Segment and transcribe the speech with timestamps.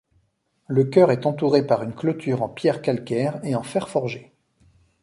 [0.67, 4.33] Le chœur est entouré par une clôture en pierre calcaire et en fer forgé.